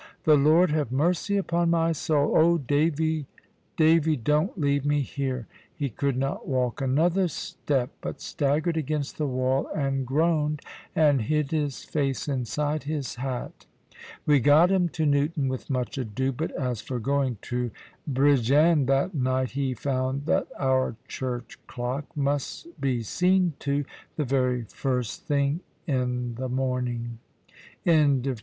The 0.23 0.33
Lord 0.35 0.71
have 0.71 0.91
mercy 0.91 1.37
upon 1.37 1.69
my 1.69 1.91
soul! 1.91 2.31
Oh 2.35 2.57
Davy, 2.57 3.27
Davy! 3.77 4.15
don't 4.15 4.59
leave 4.59 4.83
me 4.83 5.01
here." 5.01 5.45
He 5.75 5.89
could 5.89 6.17
not 6.17 6.47
walk 6.47 6.81
another 6.81 7.27
step, 7.27 7.91
but 8.01 8.19
staggered 8.19 8.77
against 8.77 9.19
the 9.19 9.27
wall 9.27 9.67
and 9.75 10.07
groaned, 10.07 10.63
and 10.95 11.21
hid 11.21 11.51
his 11.51 11.83
face 11.83 12.27
inside 12.27 12.85
his 12.85 13.13
hat. 13.17 13.67
We 14.25 14.39
got 14.39 14.71
him 14.71 14.89
to 14.89 15.05
Newton 15.05 15.47
with 15.49 15.69
much 15.69 15.99
ado; 15.99 16.31
but 16.31 16.49
as 16.53 16.81
for 16.81 16.97
going 16.97 17.37
to 17.43 17.69
Bridgend 18.11 18.87
that 18.87 19.13
night, 19.13 19.51
he 19.51 19.75
found 19.75 20.25
that 20.25 20.47
our 20.57 20.95
church 21.07 21.59
clock 21.67 22.05
must 22.17 22.65
be 22.81 23.03
seen 23.03 23.53
to, 23.59 23.85
the 24.15 24.25
very 24.25 24.63
first 24.63 25.27
thing 25.27 25.59
in 25.85 26.33
the 26.39 26.49
morning. 26.49 27.19
CHAPTER 27.85 28.33
XVI. 28.33 28.39